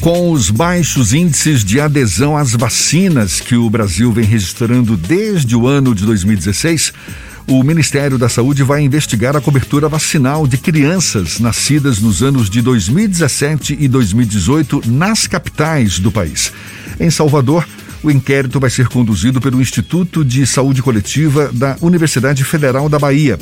[0.00, 5.66] Com os baixos índices de adesão às vacinas que o Brasil vem registrando desde o
[5.66, 6.90] ano de 2016,
[7.46, 12.62] o Ministério da Saúde vai investigar a cobertura vacinal de crianças nascidas nos anos de
[12.62, 16.50] 2017 e 2018 nas capitais do país.
[16.98, 17.68] Em Salvador,
[18.02, 23.38] o inquérito vai ser conduzido pelo Instituto de Saúde Coletiva da Universidade Federal da Bahia.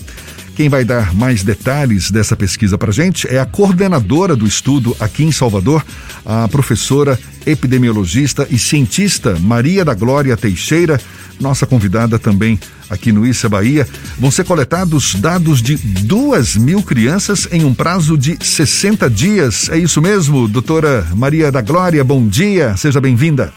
[0.59, 4.97] Quem vai dar mais detalhes dessa pesquisa para a gente é a coordenadora do estudo
[4.99, 5.85] aqui em Salvador,
[6.27, 7.17] a professora
[7.47, 11.01] epidemiologista e cientista Maria da Glória Teixeira,
[11.41, 12.59] nossa convidada também
[12.91, 13.87] aqui no Issa Bahia.
[14.19, 19.69] Vão ser coletados dados de duas mil crianças em um prazo de 60 dias.
[19.69, 22.03] É isso mesmo, doutora Maria da Glória?
[22.03, 23.53] Bom dia, seja bem-vinda.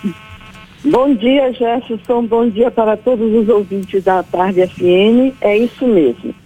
[0.86, 2.28] Bom dia, Jefferson.
[2.28, 5.34] Bom dia para todos os ouvintes da Tarde FM.
[5.42, 6.41] É isso mesmo.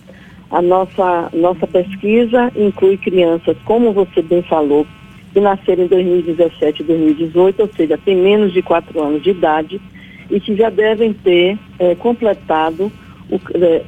[0.52, 4.86] A nossa, nossa pesquisa inclui crianças, como você bem falou,
[5.34, 9.82] que nasceram em 2017 e 2018, ou seja, tem menos de 4 anos de idade
[10.30, 12.92] e que já devem ter é, completado
[13.30, 13.40] o,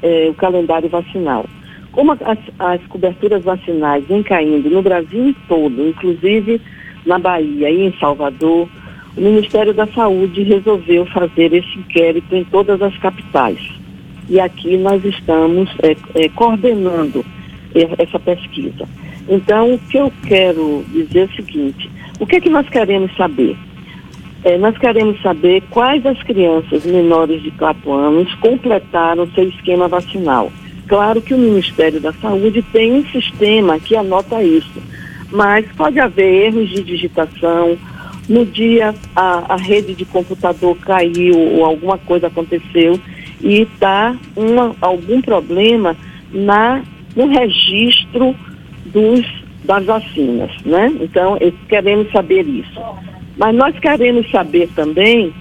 [0.01, 1.45] é, o, calendário vacinal.
[1.91, 6.59] Como as, as coberturas vacinais vêm caindo no Brasil todo, inclusive
[7.05, 8.67] na Bahia e em Salvador,
[9.15, 13.76] o Ministério da Saúde resolveu fazer esse inquérito em todas as capitais
[14.29, 17.25] e aqui nós estamos é, é, coordenando
[17.97, 18.87] essa pesquisa.
[19.29, 23.15] Então, o que eu quero dizer é o seguinte: o que é que nós queremos
[23.15, 23.55] saber?
[24.43, 30.51] É, nós queremos saber quais as crianças menores de 4 anos completaram seu esquema vacinal.
[30.87, 34.81] Claro que o Ministério da Saúde tem um sistema que anota isso,
[35.31, 37.77] mas pode haver erros de digitação.
[38.29, 42.99] No dia a, a rede de computador caiu ou alguma coisa aconteceu
[43.41, 44.15] e está
[44.81, 45.95] algum problema
[46.31, 46.81] na,
[47.15, 48.35] no registro
[48.85, 49.25] dos,
[49.63, 50.91] das vacinas, né?
[51.01, 52.81] Então, queremos saber isso.
[53.37, 55.33] Mas nós queremos saber também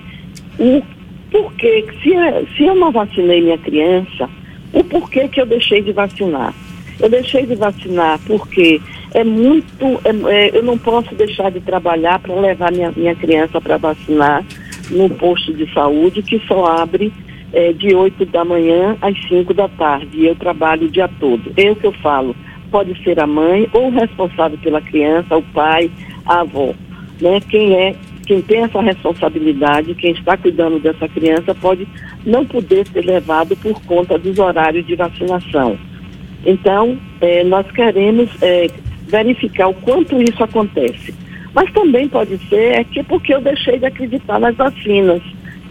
[0.59, 0.83] o
[1.31, 4.29] porquê, se, se eu não vacinei minha criança,
[4.73, 6.55] o porquê que eu deixei de vacinar.
[7.01, 8.81] Eu deixei de vacinar porque
[9.13, 13.61] é muito, é, é, eu não posso deixar de trabalhar para levar minha, minha criança
[13.61, 14.45] para vacinar
[14.91, 17.13] no posto de saúde que só abre
[17.53, 20.09] é, de 8 da manhã às 5 da tarde.
[20.19, 21.53] E eu trabalho o dia todo.
[21.57, 22.35] É o que eu falo.
[22.71, 25.91] Pode ser a mãe ou o responsável pela criança, o pai,
[26.25, 26.73] a avó.
[27.21, 27.41] Né?
[27.49, 27.95] Quem é,
[28.27, 31.87] quem tem essa responsabilidade, quem está cuidando dessa criança, pode
[32.25, 35.79] não poder ser levado por conta dos horários de vacinação.
[36.45, 38.69] Então, é, nós queremos é,
[39.07, 41.15] verificar o quanto isso acontece.
[41.55, 45.23] Mas também pode ser é que porque eu deixei de acreditar nas vacinas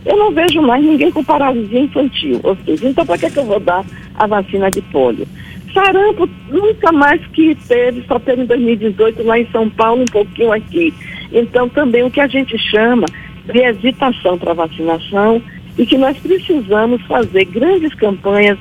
[0.05, 2.39] eu não vejo mais ninguém com paralisia infantil.
[2.43, 3.83] Ou seja, então para que, que eu vou dar
[4.15, 5.27] a vacina de polio?
[5.73, 10.51] Sarampo nunca mais que teve, só teve em 2018 lá em São Paulo, um pouquinho
[10.51, 10.93] aqui.
[11.31, 13.05] Então também o que a gente chama
[13.45, 15.41] de hesitação para vacinação
[15.77, 18.57] e que nós precisamos fazer grandes campanhas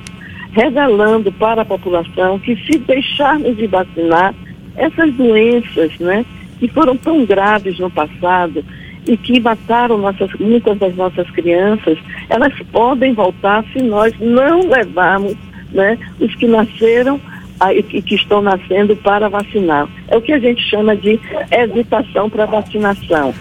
[0.51, 4.33] revelando para a população que se deixarmos de vacinar,
[4.77, 6.25] essas doenças, né,
[6.59, 8.63] que foram tão graves no passado,
[9.07, 11.97] e que mataram nossas, muitas das nossas crianças,
[12.29, 15.35] elas podem voltar se nós não levarmos
[15.71, 17.19] né, os que nasceram
[17.73, 19.87] e que estão nascendo para vacinar.
[20.07, 21.19] É o que a gente chama de
[21.51, 23.33] hesitação para vacinação.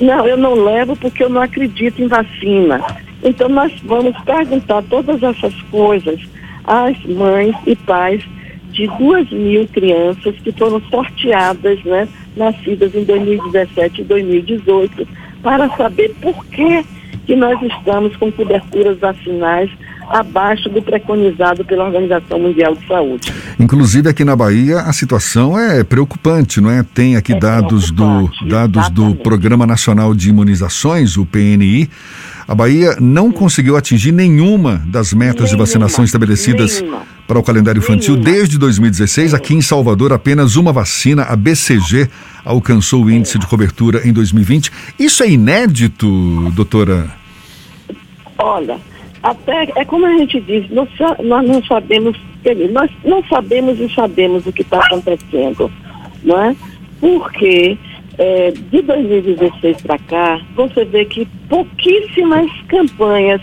[0.00, 2.80] Não, eu não levo porque eu não acredito em vacina.
[3.22, 6.20] Então nós vamos perguntar todas essas coisas
[6.64, 8.24] às mães e pais
[8.70, 15.08] de duas mil crianças que foram sorteadas, né, nascidas em 2017 e 2018,
[15.42, 16.84] para saber por que,
[17.26, 19.70] que nós estamos com coberturas vacinais
[20.10, 23.32] abaixo do preconizado pela Organização Mundial de Saúde.
[23.58, 26.82] Inclusive aqui na Bahia a situação é preocupante, não é?
[26.82, 31.88] Tem aqui é dados do dados do Programa Nacional de Imunizações, o PNI.
[32.48, 37.42] A Bahia não conseguiu atingir nenhuma das metas nenhuma, de vacinação estabelecidas nenhuma, para o
[37.44, 38.32] calendário infantil nenhuma.
[38.32, 39.34] desde 2016.
[39.34, 42.10] Aqui em Salvador, apenas uma vacina, a BCG,
[42.44, 44.72] alcançou o índice de cobertura em 2020.
[44.98, 47.08] Isso é inédito, doutora?
[48.36, 48.80] Olha,
[49.22, 50.88] até é como a gente diz, nós,
[51.22, 52.16] nós não sabemos,
[52.72, 55.70] nós não sabemos e sabemos o que está acontecendo,
[56.22, 56.56] não é?
[57.00, 57.76] Porque
[58.18, 63.40] é, de 2016 para cá, você vê que pouquíssimas campanhas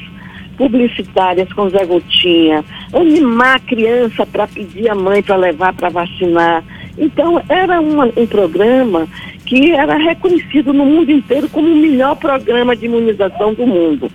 [0.57, 6.63] publicitárias com Zé Gotinha, animar a criança para pedir a mãe para levar para vacinar.
[6.97, 9.07] Então, era uma, um programa
[9.45, 14.12] que era reconhecido no mundo inteiro como o melhor programa de imunização do mundo.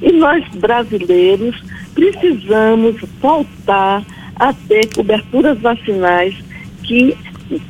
[0.00, 1.56] E nós, brasileiros,
[1.94, 4.04] precisamos voltar
[4.36, 6.34] a ter coberturas vacinais
[6.82, 7.16] que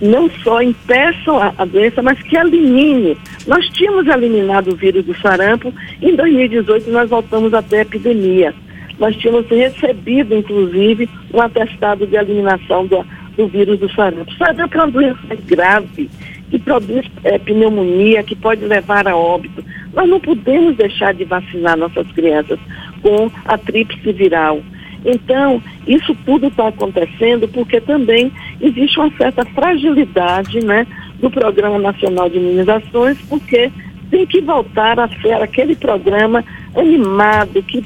[0.00, 3.16] não só impeçam a, doença, mas que elimine.
[3.46, 8.54] Nós tínhamos eliminado o vírus do sarampo, em 2018 nós voltamos a epidemia.
[8.98, 13.04] Nós tínhamos recebido, inclusive, um atestado de eliminação do,
[13.36, 14.32] do vírus do sarampo.
[14.34, 16.10] Sarampo é uma doença grave,
[16.50, 19.62] que produz é, pneumonia, que pode levar a óbito.
[19.96, 22.60] Nós não podemos deixar de vacinar nossas crianças
[23.02, 24.60] com a tríplice viral.
[25.06, 30.86] Então, isso tudo está acontecendo porque também existe uma certa fragilidade né,
[31.18, 33.70] do Programa Nacional de Imunizações, porque
[34.10, 36.44] tem que voltar a ser aquele programa
[36.74, 37.82] animado, que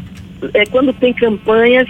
[0.54, 1.88] é, quando tem campanhas,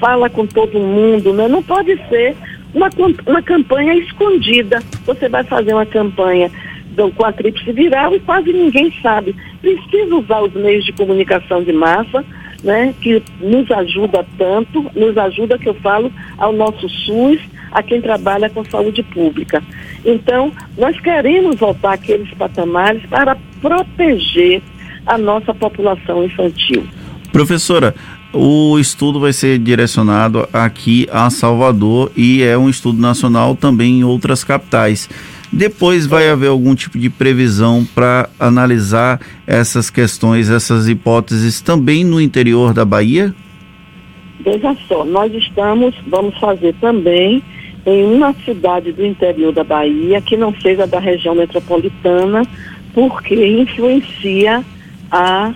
[0.00, 1.46] fala com todo mundo, né?
[1.46, 2.34] não pode ser
[2.74, 2.88] uma,
[3.26, 4.80] uma campanha escondida.
[5.04, 6.50] Você vai fazer uma campanha
[7.16, 9.34] com a tríplice viral e quase ninguém sabe.
[9.60, 12.24] Precisa usar os meios de comunicação de massa,
[12.62, 17.38] né, que nos ajuda tanto, nos ajuda, que eu falo, ao nosso SUS,
[17.70, 19.62] a quem trabalha com saúde pública.
[20.04, 24.62] Então, nós queremos voltar àqueles patamares para proteger
[25.06, 26.86] a nossa população infantil.
[27.32, 27.94] Professora,
[28.32, 34.04] o estudo vai ser direcionado aqui a Salvador e é um estudo nacional também em
[34.04, 35.08] outras capitais.
[35.52, 42.20] Depois vai haver algum tipo de previsão para analisar essas questões, essas hipóteses também no
[42.20, 43.34] interior da Bahia?
[44.40, 47.42] Veja só, nós estamos, vamos fazer também
[47.86, 52.42] em uma cidade do interior da Bahia que não seja da região metropolitana,
[52.92, 54.62] porque influencia
[55.10, 55.54] a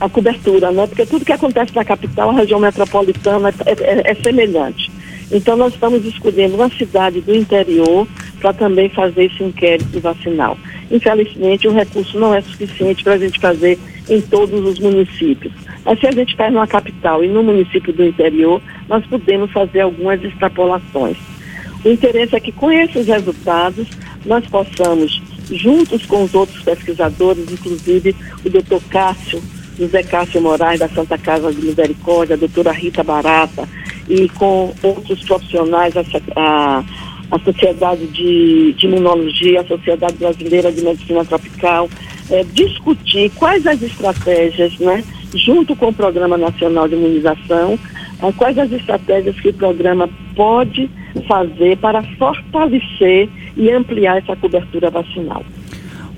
[0.00, 0.84] a cobertura, né?
[0.88, 4.90] Porque tudo que acontece na capital, a região metropolitana é, é, é semelhante.
[5.30, 8.08] Então nós estamos escolhendo uma cidade do interior
[8.42, 10.58] para também fazer esse inquérito vacinal.
[10.90, 13.78] Infelizmente o recurso não é suficiente para a gente fazer
[14.10, 15.52] em todos os municípios.
[15.84, 19.80] Mas se a gente faz numa capital e no município do interior, nós podemos fazer
[19.80, 21.16] algumas extrapolações.
[21.84, 23.88] O interesse é que com esses resultados
[24.26, 28.14] nós possamos, juntos com os outros pesquisadores, inclusive
[28.44, 29.40] o doutor Cássio
[29.78, 33.68] José Cássio Moraes, da Santa Casa de Misericórdia, a doutora Rita Barata,
[34.08, 36.02] e com outros profissionais, a,
[36.36, 36.84] a,
[37.30, 41.88] a Sociedade de, de, Imunologia, a Sociedade Brasileira de Medicina Tropical,
[42.30, 45.02] é, discutir quais as estratégias, né,
[45.34, 47.78] junto com o Programa Nacional de Imunização,
[48.22, 50.90] é, quais as estratégias que o programa pode
[51.26, 55.44] fazer para fortalecer e ampliar essa cobertura vacinal.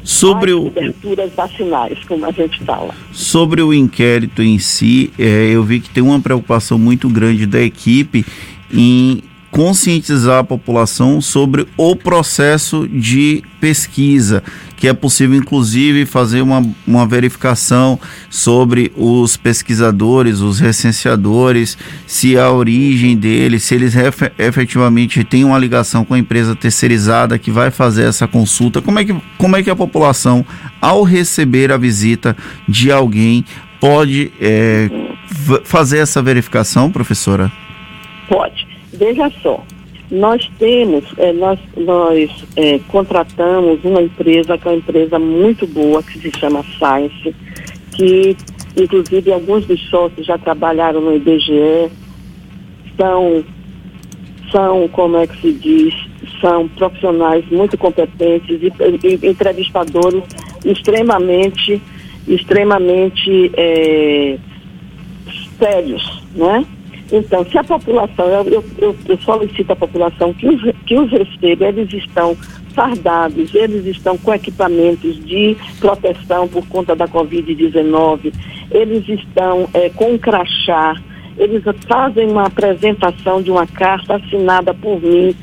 [0.04, 2.94] Sobre o coberturas vacinais, como a gente fala.
[3.10, 7.60] Sobre o inquérito em si, é, eu vi que tem uma preocupação muito grande da
[7.60, 8.24] equipe
[8.70, 9.22] em
[9.54, 14.42] conscientizar a população sobre o processo de pesquisa,
[14.76, 17.96] que é possível inclusive fazer uma, uma verificação
[18.28, 23.94] sobre os pesquisadores, os recenseadores, se a origem deles, se eles
[24.36, 28.82] efetivamente têm uma ligação com a empresa terceirizada que vai fazer essa consulta.
[28.82, 30.44] Como é que, como é que a população,
[30.80, 32.36] ao receber a visita
[32.68, 33.44] de alguém,
[33.78, 34.90] pode é,
[35.62, 37.52] fazer essa verificação, professora?
[38.28, 38.63] Pode.
[38.94, 39.60] Veja só,
[40.10, 46.02] nós temos, é, nós, nós é, contratamos uma empresa que é uma empresa muito boa,
[46.02, 47.34] que se chama Science,
[47.92, 48.36] que
[48.76, 51.90] inclusive alguns dos sócios já trabalharam no IBGE,
[52.96, 53.44] são,
[54.52, 55.94] são, como é que se diz,
[56.40, 58.72] são profissionais muito competentes e,
[59.06, 60.22] e entrevistadores
[60.64, 61.82] extremamente,
[62.28, 64.38] extremamente é,
[65.58, 66.64] sérios, né?
[67.12, 71.66] Então, se a população, eu, eu, eu solicito à população que os, que os receba,
[71.66, 72.36] eles estão
[72.74, 78.32] fardados, eles estão com equipamentos de proteção por conta da Covid-19,
[78.70, 80.96] eles estão é, com crachá,
[81.36, 85.34] eles fazem uma apresentação de uma carta assinada por mim,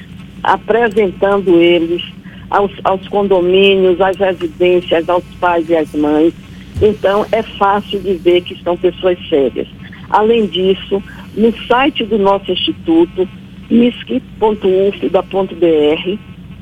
[0.44, 2.04] apresentando eles
[2.50, 6.34] aos, aos condomínios, às residências, aos pais e às mães.
[6.82, 9.68] Então, é fácil de ver que são pessoas sérias.
[10.10, 11.02] Além disso,
[11.36, 13.28] no site do nosso instituto,
[13.70, 14.20] isc.ufda.br,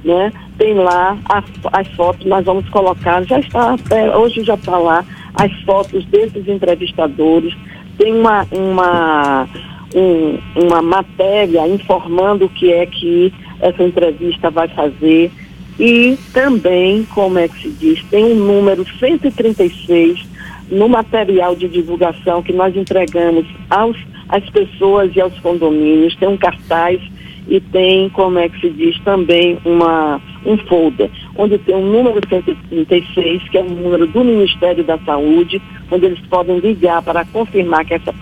[0.03, 0.33] né?
[0.57, 3.75] Tem lá as, as, fotos, nós vamos colocar, já está,
[4.17, 7.55] hoje já está lá as fotos desses entrevistadores,
[7.97, 9.47] tem uma, uma,
[9.95, 15.31] um, uma matéria informando o que é que essa entrevista vai fazer
[15.79, 20.27] e também, como é que se diz, tem um número 136
[20.69, 23.97] no material de divulgação que nós entregamos aos,
[24.29, 27.01] às pessoas e aos condomínios, tem um cartaz
[27.47, 32.21] e tem, como é que se diz, também uma, um folder, onde tem um número
[32.29, 35.59] 136, que é o número do Ministério da Saúde,
[35.89, 38.13] onde eles podem ligar para confirmar que essa,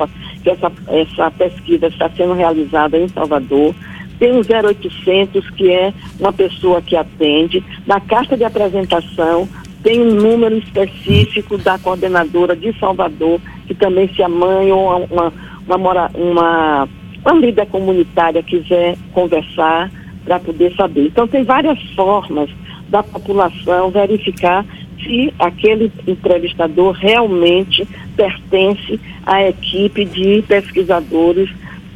[0.42, 3.76] que essa, essa pesquisa está sendo realizada em Salvador.
[4.18, 9.48] tem um 0800 que é uma pessoa que atende, na carta de apresentação
[9.84, 15.32] tem um número específico da coordenadora de Salvador, que também se a mãe ou uma,
[15.76, 16.90] uma, uma,
[17.26, 19.92] uma líder comunitária quiser conversar
[20.24, 21.08] para poder saber.
[21.08, 22.50] Então tem várias formas
[22.90, 24.66] da população verificar
[25.04, 31.50] se aquele entrevistador realmente pertence à equipe de pesquisadores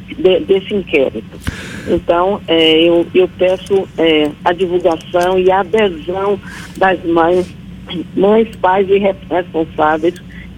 [0.06, 1.40] de, desse inquérito.
[1.88, 6.38] Então, é, eu, eu peço é, a divulgação e a adesão
[6.76, 7.52] das mães,
[8.14, 10.14] mães, pais e responsáveis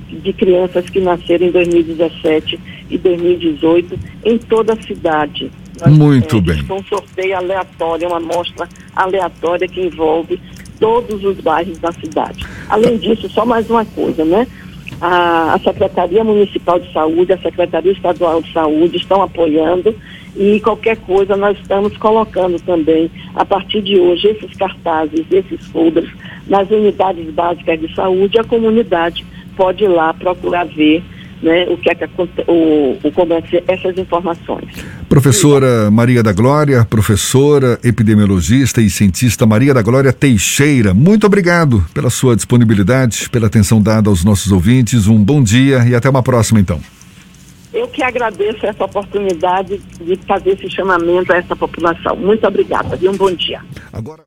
[0.09, 2.61] de crianças que nasceram em 2017
[2.95, 5.51] e 2018 em toda a cidade.
[5.89, 6.65] Muito é, bem.
[6.71, 10.41] Um sorteio aleatório, uma amostra aleatória que envolve
[10.79, 12.47] todos os bairros da cidade.
[12.69, 14.47] Além disso, só mais uma coisa, né?
[15.01, 19.95] A, a, Secretaria Municipal de Saúde, a Secretaria Estadual de Saúde estão apoiando
[20.37, 26.11] e qualquer coisa nós estamos colocando também, a partir de hoje, esses cartazes, esses folders
[26.47, 29.25] nas unidades básicas de saúde, a comunidade
[29.57, 31.03] pode ir lá procurar ver
[31.45, 32.05] né, o que é que
[32.49, 34.65] o, o comércio, essas informações.
[35.09, 42.09] Professora Maria da Glória, professora, epidemiologista e cientista Maria da Glória Teixeira, muito obrigado pela
[42.09, 45.07] sua disponibilidade, pela atenção dada aos nossos ouvintes.
[45.07, 46.81] Um bom dia e até uma próxima, então.
[47.73, 52.17] Eu que agradeço essa oportunidade de fazer esse chamamento a essa população.
[52.17, 53.61] Muito obrigada e um bom dia.
[53.93, 54.23] Agora...